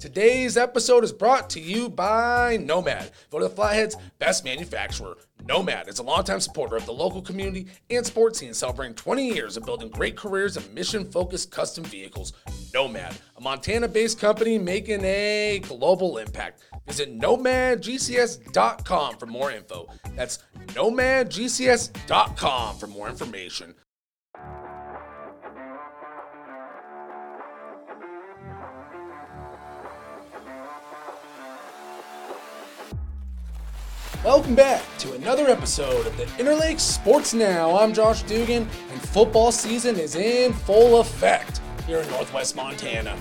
[0.00, 5.14] Today's episode is brought to you by Nomad, voted the Flathead's best manufacturer.
[5.46, 9.58] Nomad is a longtime supporter of the local community and sports scene, celebrating 20 years
[9.58, 12.32] of building great careers in mission focused custom vehicles.
[12.72, 16.62] Nomad, a Montana based company making a global impact.
[16.86, 19.86] Visit nomadgcs.com for more info.
[20.16, 20.38] That's
[20.68, 23.74] nomadgcs.com for more information.
[34.22, 37.78] Welcome back to another episode of the Inter Lake Sports Now.
[37.78, 43.16] I'm Josh Dugan, and football season is in full effect here in Northwest Montana.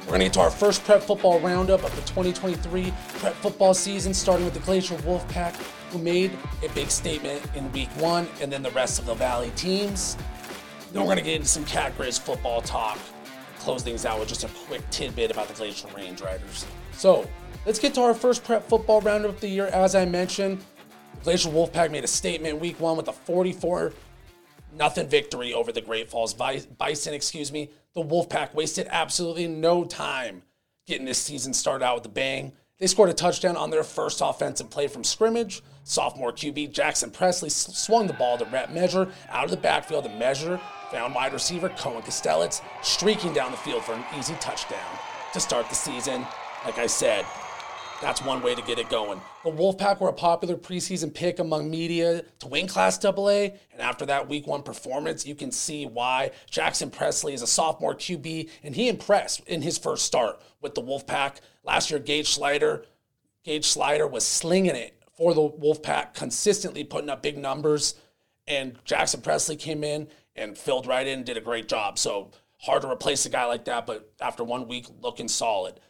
[0.00, 3.72] We're going to get to our first prep football roundup of the 2023 prep football
[3.72, 5.54] season, starting with the Glacier Wolfpack,
[5.90, 6.32] who made
[6.62, 10.18] a big statement in week one, and then the rest of the Valley teams.
[10.92, 12.98] Then we're going to get into some Cat Griz football talk,
[13.58, 16.66] close things out with just a quick tidbit about the Glacier Range Riders.
[16.92, 17.26] So,
[17.66, 19.66] Let's get to our first prep football roundup of the year.
[19.66, 20.64] As I mentioned,
[21.14, 23.92] the Glacier Wolfpack made a statement week one with a 44
[24.72, 27.12] nothing victory over the Great Falls Bison.
[27.12, 27.70] Excuse me.
[27.94, 30.42] The Wolfpack wasted absolutely no time
[30.86, 32.52] getting this season started out with a bang.
[32.78, 35.60] They scored a touchdown on their first offensive play from scrimmage.
[35.82, 40.10] Sophomore QB Jackson Presley swung the ball to rep measure out of the backfield to
[40.10, 40.60] measure.
[40.92, 44.98] Found wide receiver Cohen Kostelitz streaking down the field for an easy touchdown
[45.32, 46.24] to start the season.
[46.64, 47.24] Like I said,
[48.02, 49.20] that's one way to get it going.
[49.44, 53.28] The Wolfpack were a popular preseason pick among media to win Class AA,
[53.72, 57.94] and after that week one performance, you can see why Jackson Presley is a sophomore
[57.94, 61.36] QB, and he impressed in his first start with the Wolfpack.
[61.64, 62.84] Last year, Gage Sliter,
[63.44, 67.94] Gage Sliter was slinging it for the Wolfpack, consistently putting up big numbers,
[68.46, 71.98] and Jackson Presley came in and filled right in, and did a great job.
[71.98, 75.80] So hard to replace a guy like that, but after one week, looking solid.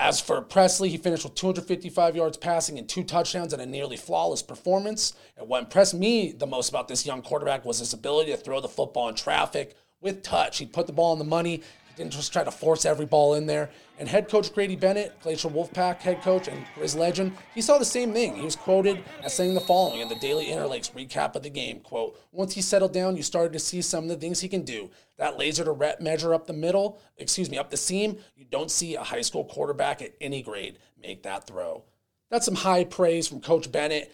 [0.00, 3.98] As for Presley, he finished with 255 yards passing and two touchdowns and a nearly
[3.98, 5.12] flawless performance.
[5.36, 8.62] And what impressed me the most about this young quarterback was his ability to throw
[8.62, 10.56] the football in traffic with touch.
[10.56, 11.62] He put the ball on the money
[11.96, 13.70] didn't just try to force every ball in there.
[13.98, 17.84] And head coach Grady Bennett, Glacier Wolfpack head coach and Griz legend, he saw the
[17.84, 18.36] same thing.
[18.36, 21.50] He was quoted as saying the following in the Daily Inter Lake's recap of the
[21.50, 24.48] game, quote, once he settled down, you started to see some of the things he
[24.48, 24.90] can do.
[25.18, 28.70] That laser to rep measure up the middle, excuse me, up the seam, you don't
[28.70, 31.84] see a high school quarterback at any grade make that throw.
[32.30, 34.12] That's some high praise from Coach Bennett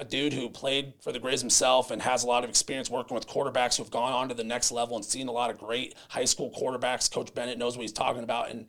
[0.00, 3.14] a dude who played for the Griz himself and has a lot of experience working
[3.14, 5.94] with quarterbacks who've gone on to the next level and seen a lot of great
[6.08, 7.10] high school quarterbacks.
[7.10, 8.66] Coach Bennett knows what he's talking about, and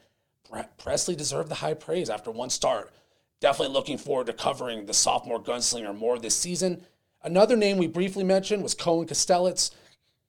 [0.77, 2.93] Presley deserved the high praise after one start.
[3.41, 6.85] Definitely looking forward to covering the sophomore gunslinger more this season.
[7.23, 9.71] Another name we briefly mentioned was Cohen Kostelitz.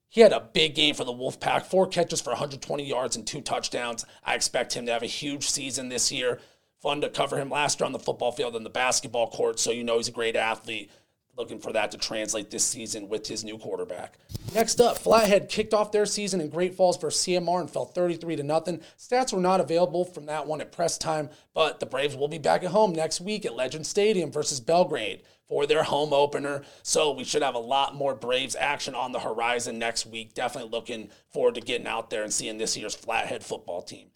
[0.09, 3.43] He had a big game for the Wolfpack, four catches for 120 yards and two
[3.43, 4.07] touchdowns.
[4.25, 6.41] I expect him to have a huge season this year.
[6.83, 9.71] Fun to cover him last year on the football field and the basketball court, so
[9.71, 10.91] you know he's a great athlete.
[11.37, 14.19] Looking for that to translate this season with his new quarterback.
[14.55, 18.37] Next up, Flathead kicked off their season in Great Falls for CMR and fell 33
[18.37, 18.81] to nothing.
[18.99, 22.39] Stats were not available from that one at press time, but the Braves will be
[22.39, 26.63] back at home next week at Legend Stadium versus Belgrade for their home opener.
[26.83, 30.35] So we should have a lot more Braves action on the horizon next week.
[30.35, 34.09] Definitely looking forward to getting out there and seeing this year's Flathead football team.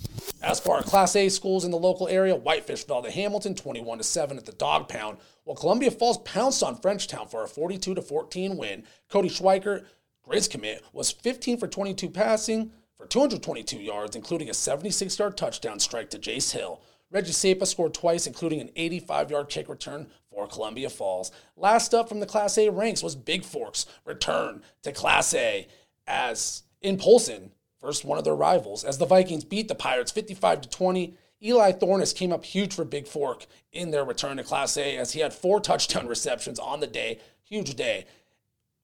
[0.43, 3.99] As for our Class A schools in the local area, Whitefish fell to Hamilton 21
[3.99, 7.95] to 7 at the Dog Pound, while Columbia Falls pounced on Frenchtown for a 42
[7.95, 8.85] to 14 win.
[9.09, 9.85] Cody Schweiker,
[10.23, 15.79] Griz commit, was 15 for 22 passing for 222 yards, including a 76 yard touchdown
[15.79, 16.81] strike to Jace Hill.
[17.11, 21.31] Reggie Sapa scored twice, including an 85 yard kick return for Columbia Falls.
[21.57, 25.67] Last up from the Class A ranks was Bigfork's return to Class A
[26.07, 30.63] as in Polson, first one of their rivals, as the Vikings beat the Pirates 55
[30.63, 31.15] to 20.
[31.43, 35.21] Eli Thornes came up huge for Bigfork in their return to Class A as he
[35.21, 38.05] had four touchdown receptions on the day, huge day,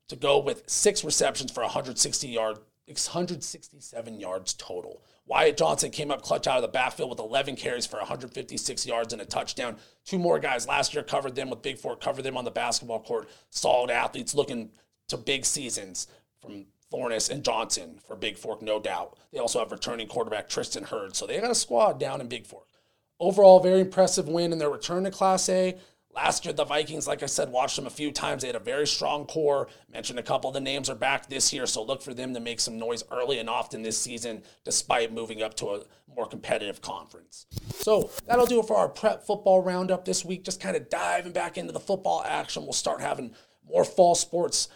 [0.08, 5.02] to go with six receptions for 160 yard, 167 yards total.
[5.26, 9.12] Wyatt Johnson came up clutch out of the backfield with 11 carries for 156 yards
[9.12, 9.76] and a touchdown.
[10.04, 13.28] Two more guys last year covered them with Bigfork, covered them on the basketball court.
[13.50, 14.70] Solid athletes looking
[15.08, 16.06] to big seasons
[16.40, 19.18] from Thornes and Johnson for Bigfork, no doubt.
[19.32, 22.66] They also have returning quarterback Tristan Hurd, so they got a squad down in Bigfork.
[23.18, 25.76] Overall, very impressive win in their return to Class A.
[26.16, 28.40] Last year, the Vikings, like I said, watched them a few times.
[28.40, 29.68] They had a very strong core.
[29.92, 32.40] Mentioned a couple of the names are back this year, so look for them to
[32.40, 35.82] make some noise early and often this season, despite moving up to a
[36.16, 37.44] more competitive conference.
[37.74, 40.42] So that'll do it for our prep football roundup this week.
[40.42, 42.62] Just kind of diving back into the football action.
[42.62, 43.34] We'll start having
[43.68, 44.70] more fall sports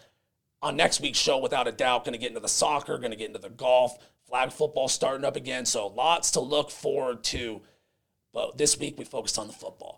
[0.61, 2.05] on next week's show, without a doubt.
[2.05, 3.97] Going to get into the soccer, going to get into the golf,
[4.29, 5.65] flag football starting up again.
[5.65, 7.63] So lots to look forward to
[8.33, 9.90] But this week we focused on the football.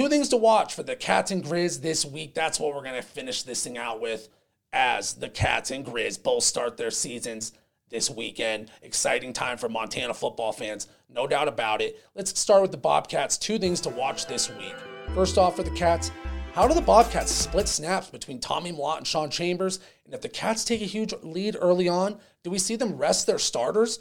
[0.00, 2.32] Two things to watch for the Cats and Griz this week.
[2.32, 4.30] That's what we're going to finish this thing out with
[4.72, 7.52] as the Cats and Griz both start their seasons
[7.90, 8.70] this weekend.
[8.80, 12.02] Exciting time for Montana football fans, no doubt about it.
[12.14, 13.36] Let's start with the Bobcats.
[13.36, 14.74] Two things to watch this week.
[15.14, 16.10] First off, for the Cats,
[16.54, 19.80] how do the Bobcats split snaps between Tommy Mellott and Sean Chambers?
[20.06, 23.26] And if the Cats take a huge lead early on, do we see them rest
[23.26, 23.98] their starters?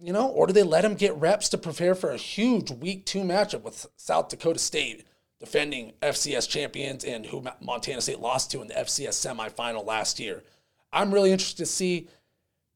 [0.00, 3.04] You know, or do they let them get reps to prepare for a huge week
[3.04, 5.04] two matchup with South Dakota State,
[5.40, 10.44] defending FCS champions and who Montana State lost to in the FCS semifinal last year?
[10.92, 12.08] I'm really interested to see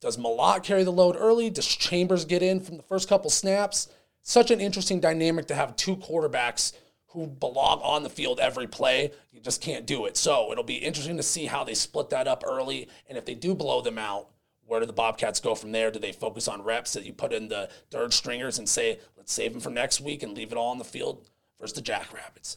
[0.03, 1.49] does Mellott carry the load early?
[1.49, 3.89] Does Chambers get in from the first couple snaps?
[4.23, 6.73] Such an interesting dynamic to have two quarterbacks
[7.07, 9.13] who belong on the field every play.
[9.31, 10.17] You just can't do it.
[10.17, 12.89] So it'll be interesting to see how they split that up early.
[13.09, 14.29] And if they do blow them out,
[14.73, 15.91] where do the Bobcats go from there?
[15.91, 19.31] Do they focus on reps that you put in the third stringers and say, let's
[19.31, 21.29] save them for next week and leave it all on the field
[21.61, 22.57] versus the Jackrabbits?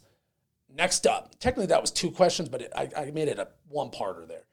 [0.74, 3.90] Next up, technically that was two questions, but it, I, I made it a one
[3.90, 4.46] parter there.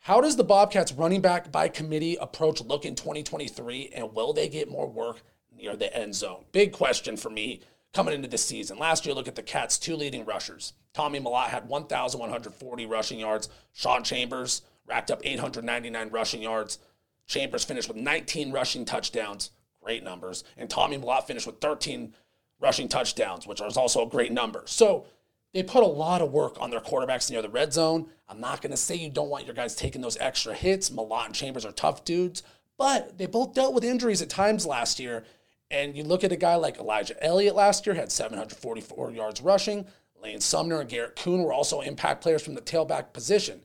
[0.00, 4.48] How does the Bobcats running back by committee approach look in 2023, and will they
[4.48, 5.22] get more work
[5.56, 6.46] near the end zone?
[6.50, 7.60] Big question for me
[7.94, 8.76] coming into this season.
[8.76, 10.72] Last year, look at the Cats' two leading rushers.
[10.94, 13.48] Tommy Mellott had 1,140 rushing yards.
[13.72, 16.78] Sean Chambers racked up 899 rushing yards.
[17.26, 19.50] Chambers finished with 19 rushing touchdowns.
[19.82, 20.44] Great numbers.
[20.56, 22.14] And Tommy Mellott finished with 13
[22.60, 24.62] rushing touchdowns, which is also a great number.
[24.66, 25.06] So
[25.52, 28.08] they put a lot of work on their quarterbacks near the red zone.
[28.28, 30.90] I'm not going to say you don't want your guys taking those extra hits.
[30.90, 32.42] Mellott and Chambers are tough dudes,
[32.78, 35.24] but they both dealt with injuries at times last year.
[35.70, 39.86] And you look at a guy like Elijah Elliott last year, had 744 yards rushing.
[40.22, 43.62] Lane Sumner and Garrett Kuhn were also impact players from the tailback position.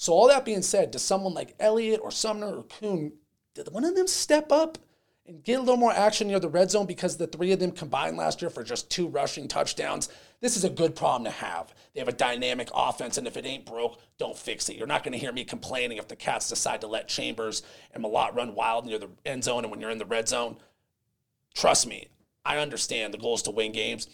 [0.00, 3.12] So, all that being said, does someone like Elliott or Sumner or Kuhn,
[3.54, 4.78] did one of them step up
[5.26, 7.70] and get a little more action near the red zone because the three of them
[7.70, 10.08] combined last year for just two rushing touchdowns.
[10.40, 11.74] This is a good problem to have.
[11.92, 14.76] They have a dynamic offense, and if it ain't broke, don't fix it.
[14.76, 17.62] You're not going to hear me complaining if the Cats decide to let Chambers
[17.92, 20.56] and Mellott run wild near the end zone and when you're in the red zone.
[21.54, 22.08] Trust me,
[22.42, 24.08] I understand the goal is to win games,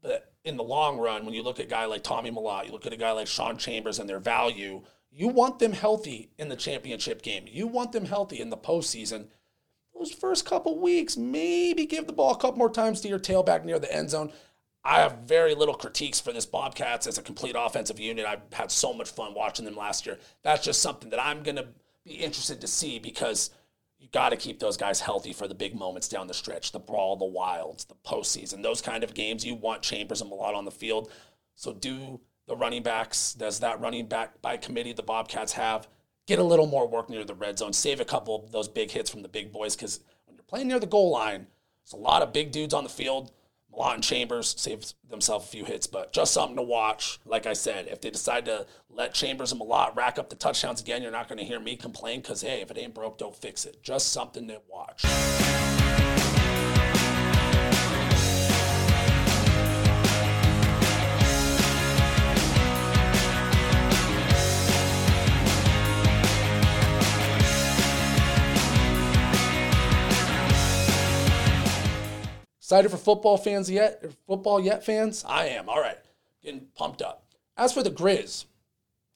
[0.00, 2.72] but in the long run, when you look at a guy like Tommy Mellott, you
[2.72, 4.80] look at a guy like Sean Chambers and their value,
[5.16, 7.46] you want them healthy in the championship game.
[7.48, 9.28] You want them healthy in the postseason
[9.98, 13.64] those first couple weeks, maybe give the ball a couple more times to your tailback
[13.64, 14.32] near the end zone.
[14.84, 18.26] I have very little critiques for this Bobcats as a complete offensive unit.
[18.26, 20.18] I've had so much fun watching them last year.
[20.42, 21.68] That's just something that I'm going to
[22.04, 23.50] be interested to see because
[23.98, 26.78] you got to keep those guys healthy for the big moments down the stretch, the
[26.78, 29.44] brawl, the wilds, the postseason, those kind of games.
[29.44, 31.10] You want Chambers and Mellott on the field.
[31.56, 35.88] So do the running backs, does that running back by committee the Bobcats have?
[36.26, 38.90] get a little more work near the red zone, save a couple of those big
[38.90, 41.46] hits from the big boys because when you're playing near the goal line,
[41.84, 43.32] there's a lot of big dudes on the field.
[43.78, 47.20] And Chambers saved themselves a few hits, but just something to watch.
[47.26, 50.80] Like I said, if they decide to let Chambers and Mellott rack up the touchdowns
[50.80, 53.36] again, you're not going to hear me complain because, hey, if it ain't broke, don't
[53.36, 53.82] fix it.
[53.82, 55.04] Just something to watch.
[72.66, 74.04] Excited for football fans yet?
[74.26, 75.24] Football yet, fans?
[75.28, 75.68] I am.
[75.68, 75.98] All right.
[76.42, 77.22] Getting pumped up.
[77.56, 78.46] As for the Griz,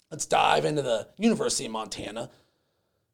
[0.08, 2.30] let's dive into the University of Montana.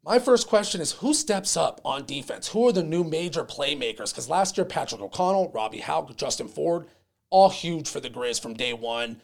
[0.04, 2.48] My first question is who steps up on defense?
[2.48, 4.10] Who are the new major playmakers?
[4.10, 6.84] Because last year, Patrick O'Connell, Robbie Hauck, Justin Ford,
[7.30, 9.22] all huge for the Griz from day one.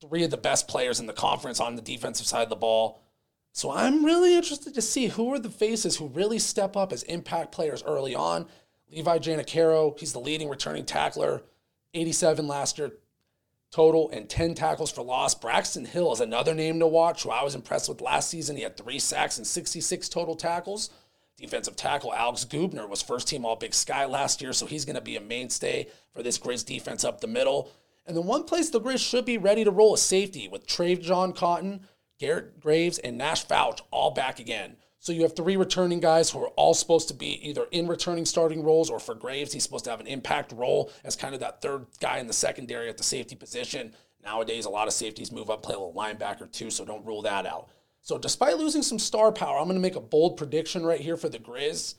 [0.00, 3.00] Three of the best players in the conference on the defensive side of the ball.
[3.52, 7.04] So I'm really interested to see who are the faces who really step up as
[7.04, 8.48] impact players early on.
[8.90, 11.42] Levi Janacaro, he's the leading returning tackler,
[11.94, 12.92] 87 last year
[13.70, 15.34] total and 10 tackles for loss.
[15.34, 18.56] Braxton Hill is another name to watch who I was impressed with last season.
[18.56, 20.90] He had three sacks and 66 total tackles.
[21.36, 24.96] Defensive tackle Alex Gubner was first team All Big Sky last year, so he's going
[24.96, 27.70] to be a mainstay for this Griz defense up the middle.
[28.06, 31.34] And the one place the Grizz should be ready to roll is safety with TraJon
[31.36, 31.86] Cotton,
[32.18, 34.76] Garrett Graves, and Nash Fouch all back again.
[35.02, 38.26] So you have three returning guys who are all supposed to be either in returning
[38.26, 41.40] starting roles or for Graves, he's supposed to have an impact role as kind of
[41.40, 43.94] that third guy in the secondary at the safety position.
[44.22, 47.22] Nowadays, a lot of safeties move up, play a little linebacker too, so don't rule
[47.22, 47.70] that out.
[48.02, 51.16] So despite losing some star power, I'm going to make a bold prediction right here
[51.16, 51.94] for the Griz.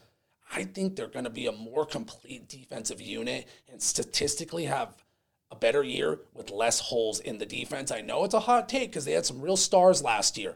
[0.53, 4.96] I think they're going to be a more complete defensive unit and statistically have
[5.50, 7.91] a better year with less holes in the defense.
[7.91, 10.55] I know it's a hot take because they had some real stars last year.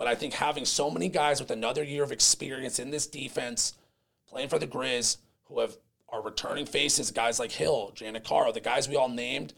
[0.00, 3.74] But I think having so many guys with another year of experience in this defense,
[4.26, 5.76] playing for the Griz, who have
[6.08, 9.52] our returning faces, guys like Hill, Janacaro, the guys we all named,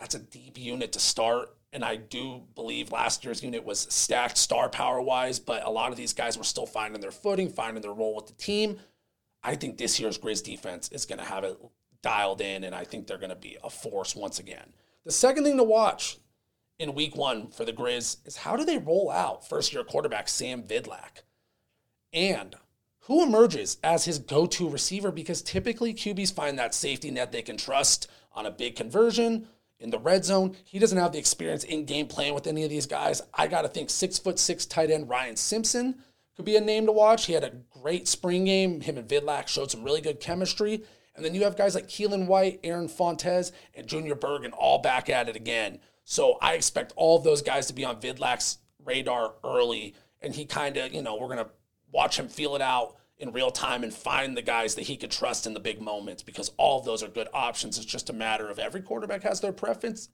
[0.00, 1.54] that's a deep unit to start.
[1.70, 5.90] And I do believe last year's unit was stacked star power wise, but a lot
[5.90, 8.78] of these guys were still finding their footing, finding their role with the team.
[9.42, 11.58] I think this year's Griz defense is going to have it
[12.00, 14.72] dialed in, and I think they're going to be a force once again.
[15.04, 16.16] The second thing to watch
[16.78, 20.28] in week one for the Griz is how do they roll out first year quarterback
[20.28, 21.22] Sam Vidlak?
[22.12, 22.54] And
[23.02, 25.10] who emerges as his go to receiver?
[25.10, 29.48] Because typically QBs find that safety net they can trust on a big conversion
[29.80, 30.56] in the red zone.
[30.64, 33.22] He doesn't have the experience in game playing with any of these guys.
[33.34, 35.96] I got to think six foot six tight end Ryan Simpson
[36.36, 37.26] could be a name to watch.
[37.26, 38.80] He had a great spring game.
[38.80, 40.84] Him and Vidlak showed some really good chemistry.
[41.16, 45.10] And then you have guys like Keelan White, Aaron Fontes, and Junior Bergen all back
[45.10, 45.80] at it again.
[46.10, 49.94] So I expect all of those guys to be on Vidlak's radar early.
[50.22, 51.50] And he kind of, you know, we're going to
[51.92, 55.10] watch him feel it out in real time and find the guys that he could
[55.10, 57.76] trust in the big moments because all of those are good options.
[57.76, 60.08] It's just a matter of every quarterback has their preference.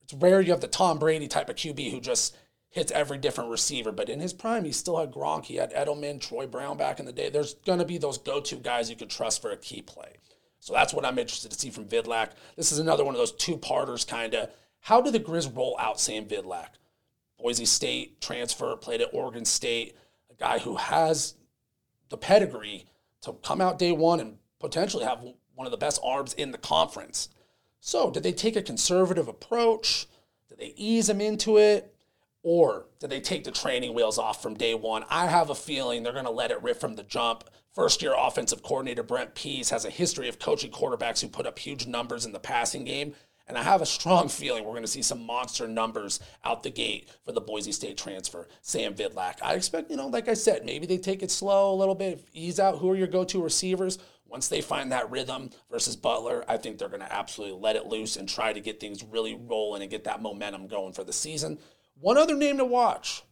[0.00, 2.34] It's rare you have the Tom Brady type of QB who just
[2.70, 3.92] hits every different receiver.
[3.92, 7.04] But in his prime, he still had Gronk, he had Edelman, Troy Brown back in
[7.04, 7.28] the day.
[7.28, 10.16] There's going to be those go to guys you can trust for a key play.
[10.60, 12.30] So that's what I'm interested to see from Vidlak.
[12.56, 14.48] This is another one of those two parters kind of.
[14.86, 16.68] How do the Griz roll out Sam Vidlak?
[17.40, 19.96] Boise State transfer, played at Oregon State,
[20.30, 21.34] a guy who has
[22.08, 22.84] the pedigree
[23.22, 25.24] to come out day one and potentially have
[25.56, 27.30] one of the best arms in the conference.
[27.80, 30.06] So, did they take a conservative approach?
[30.48, 31.92] Did they ease him into it?
[32.44, 35.04] Or did they take the training wheels off from day one?
[35.10, 37.42] I have a feeling they're going to let it rip from the jump.
[37.74, 41.58] First year offensive coordinator Brent Pease has a history of coaching quarterbacks who put up
[41.58, 43.16] huge numbers in the passing game.
[43.46, 46.70] And I have a strong feeling we're going to see some monster numbers out the
[46.70, 49.42] gate for the Boise State transfer, Sam Vidlak.
[49.42, 52.26] I expect, you know, like I said, maybe they take it slow a little bit,
[52.32, 53.98] ease out who are your go to receivers.
[54.28, 57.86] Once they find that rhythm versus Butler, I think they're going to absolutely let it
[57.86, 61.12] loose and try to get things really rolling and get that momentum going for the
[61.12, 61.58] season.
[62.00, 63.22] One other name to watch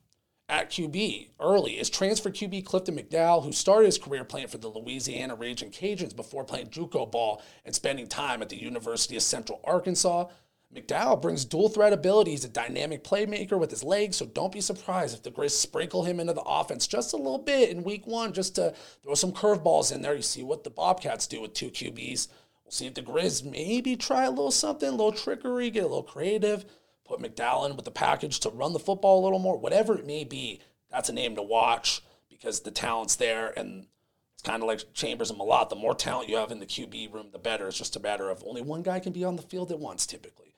[0.49, 4.69] at QB early is transfer QB Clifton McDowell, who started his career playing for the
[4.69, 9.61] Louisiana Raging Cajuns before playing JUCO ball and spending time at the University of Central
[9.65, 10.27] Arkansas.
[10.75, 12.33] McDowell brings dual threat ability.
[12.33, 16.05] He's a dynamic playmaker with his legs, so don't be surprised if the Griz sprinkle
[16.05, 19.33] him into the offense just a little bit in week one, just to throw some
[19.33, 20.17] curveballs in there.
[20.17, 22.29] You see what the Bobcats do with two QBs.
[22.65, 25.87] We'll see if the Griz maybe try a little something, a little trickery, get a
[25.87, 26.67] little creative
[27.05, 30.07] put McDowell in with the package to run the football a little more, whatever it
[30.07, 33.87] may be, that's a name to watch because the talent's there and
[34.35, 35.69] it's kind of like Chambers and Mellott.
[35.69, 37.69] The more talent you have in the QB room, the better.
[37.69, 40.07] It's just a matter of only one guy can be on the field at once
[40.07, 40.55] typically.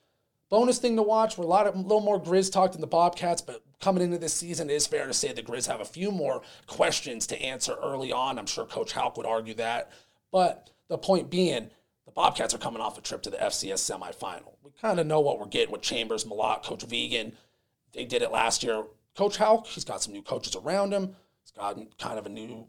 [0.49, 2.87] Bonus thing to watch, we're a lot of a little more Griz talked than the
[2.87, 5.85] Bobcats, but coming into this season, it is fair to say the Griz have a
[5.85, 8.39] few more questions to answer early on.
[8.39, 9.91] I'm sure Coach Hauck would argue that.
[10.31, 11.71] But the point being,
[12.17, 14.55] Bobcats are coming off a trip to the FCS semifinal.
[14.63, 17.33] We kind of know what we're getting with Chambers, Mellott, Coach Vigen.
[17.93, 18.85] They did it last year.
[19.15, 21.15] Coach Hauck, he's got some new coaches around him.
[21.43, 22.67] He's got kind of a new,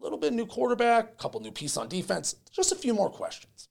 [0.00, 2.36] little bit new quarterback, a couple new pieces on defense.
[2.50, 3.68] Just a few more questions.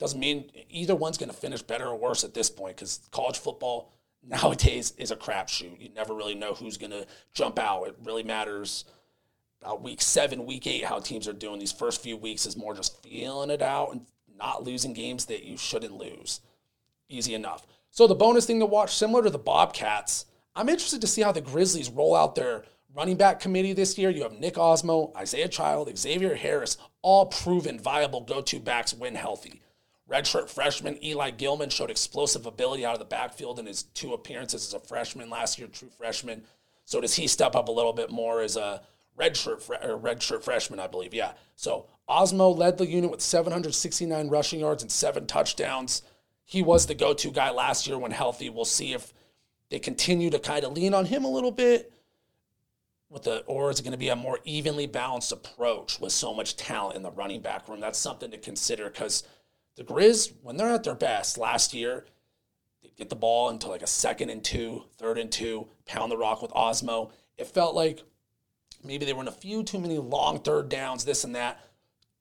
[0.00, 3.38] Doesn't mean either one's going to finish better or worse at this point because college
[3.38, 3.92] football
[4.26, 5.80] nowadays is a crapshoot.
[5.80, 7.84] You never really know who's going to jump out.
[7.84, 8.84] It really matters
[9.62, 11.60] about week seven, week eight, how teams are doing.
[11.60, 14.06] These first few weeks is more just feeling it out and
[14.38, 16.40] not losing games that you shouldn't lose.
[17.08, 17.66] Easy enough.
[17.90, 21.32] So the bonus thing to watch, similar to the Bobcats, I'm interested to see how
[21.32, 22.64] the Grizzlies roll out their
[22.94, 24.10] running back committee this year.
[24.10, 29.62] You have Nick Ostmo, Isaiah Child, Xavier Harris, all proven viable go-to backs when healthy.
[30.10, 34.66] Redshirt freshman Eli Gillman showed explosive ability out of the backfield in his two appearances
[34.66, 36.42] as a freshman last year, true freshman.
[36.84, 38.82] So does he step up a little bit more as a
[39.18, 41.14] redshirt or redshirt freshman, I believe.
[41.14, 41.32] Yeah.
[41.56, 46.02] So Ostmo led the unit with 769 rushing yards and seven touchdowns.
[46.44, 48.48] He was the go-to guy last year when healthy.
[48.48, 49.12] We'll see if
[49.70, 51.92] they continue to kind of lean on him a little bit
[53.08, 56.32] with the or is it going to be a more evenly balanced approach with so
[56.32, 57.80] much talent in the running back room?
[57.80, 59.24] That's something to consider because
[59.76, 62.06] the Griz, when they're at their best last year,
[62.82, 66.16] they get the ball into like a second and two, third and two, pound the
[66.16, 67.10] rock with Ostmo.
[67.36, 68.02] It felt like
[68.86, 71.60] Maybe they were in a few too many long third downs, this and that.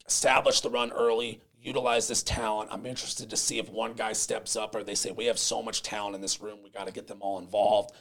[0.08, 2.70] Establish the run early, utilize this talent.
[2.72, 5.64] I'm interested to see if one guy steps up or they say, we have so
[5.64, 7.92] much talent in this room, we got to get them all involved.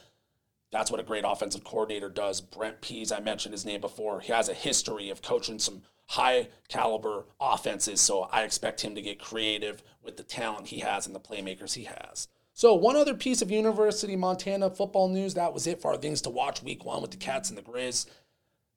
[0.71, 2.41] That's what a great offensive coordinator does.
[2.41, 4.19] Brent Pease, I mentioned his name before.
[4.19, 9.01] He has a history of coaching some high caliber offenses, so I expect him to
[9.01, 12.27] get creative with the talent he has and the playmakers he has.
[12.53, 16.21] So, one other piece of University Montana football news that was it for our things
[16.21, 18.05] to watch week one with the Cats and the Griz.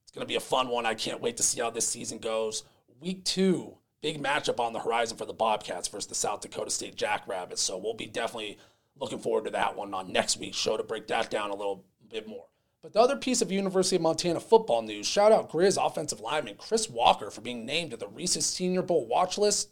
[0.02, 0.86] It's going to be a fun one.
[0.86, 2.64] I can't wait to see how this season goes.
[3.00, 6.96] Week two, big matchup on the horizon for the Bobcats versus the South Dakota State
[6.96, 7.62] Jackrabbits.
[7.62, 8.58] So we'll be definitely
[8.98, 11.84] looking forward to that one on next week's show to break that down a little
[12.10, 12.46] bit more.
[12.82, 16.56] But the other piece of University of Montana football news, shout out Griz offensive lineman
[16.56, 19.70] Chris Walker for being named to the Reese's Senior Bowl watch list.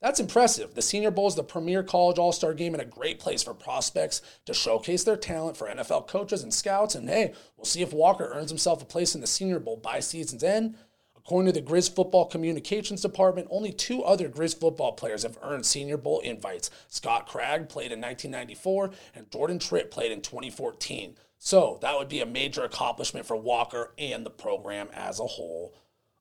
[0.00, 0.74] That's impressive.
[0.74, 3.54] The Senior Bowl is the premier college all star game and a great place for
[3.54, 6.94] prospects to showcase their talent for NFL coaches and scouts.
[6.94, 10.00] And hey, we'll see if Walker earns himself a place in the Senior Bowl by
[10.00, 10.76] season's end.
[11.24, 15.64] According to the Griz Football Communications Department, only two other Griz football players have earned
[15.64, 16.70] Senior Bowl invites.
[16.88, 21.16] Scott Gragg played in 1994, and Jordan Tripp played in 2014.
[21.38, 25.74] So that would be a major accomplishment for Walker and the program as a whole.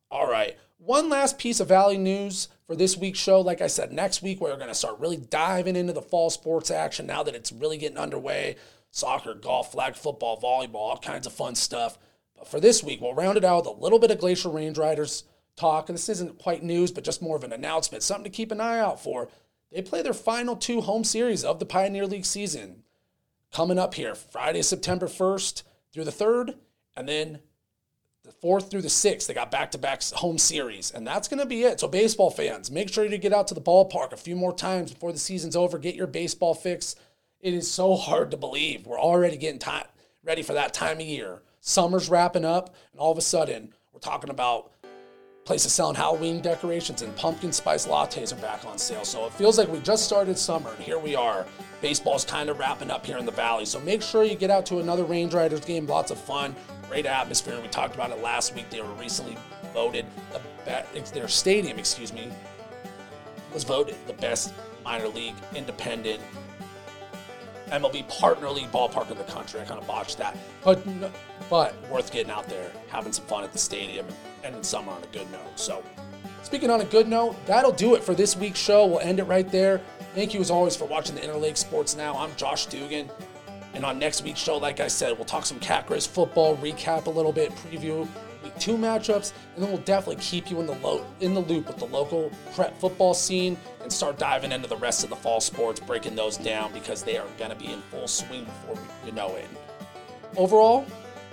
[0.10, 3.42] All right, one last piece of Valley news for this week's show.
[3.42, 6.72] Like I said, next week we're going to start really diving into the fall sports
[6.72, 8.56] action now that it's really getting underway
[8.92, 11.98] soccer, golf, flag football, volleyball, all kinds of fun stuff.
[12.46, 15.24] For this week, we'll round it out with a little bit of Glacier Range Riders
[15.56, 15.90] talk.
[15.90, 18.62] And this isn't quite news, but just more of an announcement, something to keep an
[18.62, 19.30] eye out for.
[19.72, 22.84] They play their final two home series of the Pioneer League season
[23.52, 26.56] coming up here Friday, September 1st through the 3rd,
[26.96, 27.40] and then
[28.24, 29.28] the 4th through the 6th.
[29.28, 31.80] They got back to back home series, and that's going to be it.
[31.80, 34.94] So, baseball fans, make sure you get out to the ballpark a few more times
[34.94, 35.78] before the season's over.
[35.78, 36.96] Get your baseball fix.
[37.42, 38.88] It is so hard to believe.
[38.88, 39.86] We're already getting time,
[40.24, 41.42] ready for that time of year.
[41.66, 44.74] Summer's wrapping up, and all of a sudden, we're talking about
[45.46, 49.04] Places selling Halloween decorations and pumpkin spice lattes are back on sale.
[49.04, 51.46] So it feels like we just started summer and here we are.
[51.82, 53.66] Baseball's kind of wrapping up here in the valley.
[53.66, 55.86] So make sure you get out to another Range Riders game.
[55.86, 56.56] Lots of fun,
[56.88, 57.60] great atmosphere.
[57.62, 58.70] We talked about it last week.
[58.70, 59.36] They were recently
[59.74, 62.30] voted the best, their stadium, excuse me,
[63.54, 64.54] was voted the best
[64.86, 66.22] minor league independent
[67.74, 69.60] MLB partner league ballpark in the country.
[69.60, 70.82] I kind of botched that, but
[71.50, 75.04] but worth getting out there, having some fun at the stadium, and ending summer on
[75.04, 75.60] a good note.
[75.60, 75.84] So,
[76.44, 78.86] speaking on a good note, that'll do it for this week's show.
[78.86, 79.82] We'll end it right there.
[80.14, 82.16] Thank you as always for watching the Inter Lake Sports Now.
[82.16, 83.10] I'm Josh Dugan.
[83.74, 87.08] And on next week's show, like I said, we'll talk some Cat Griz football, recap
[87.08, 88.08] a little bit, preview
[88.44, 91.68] week two matchups, and then we'll definitely keep you in the lo- in the loop
[91.68, 95.42] with the local prep football scene and start diving into the rest of the fall
[95.42, 99.12] sports, breaking those down because they are going to be in full swing before you
[99.12, 99.48] know it.
[100.36, 100.86] Overall,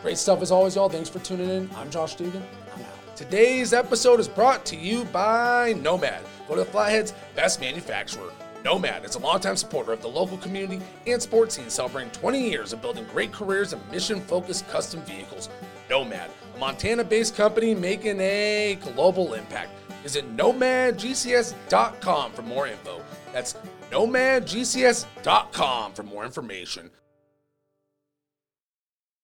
[0.02, 0.88] great stuff as always, y'all.
[0.88, 1.70] Thanks for tuning in.
[1.76, 2.42] I'm Josh Dugan.
[2.74, 3.16] I'm out.
[3.16, 8.32] Today's episode is brought to you by Nomad, Go to the Flathead's best manufacturer.
[8.64, 12.72] Nomad is a longtime supporter of the local community and sports scene, celebrating 20 years
[12.74, 15.48] of building great careers and mission focused custom vehicles.
[15.88, 19.72] Nomad, Montana based company making a global impact.
[20.02, 23.02] Visit nomadgcs.com for more info.
[23.32, 23.56] That's
[23.90, 26.90] nomadgcs.com for more information.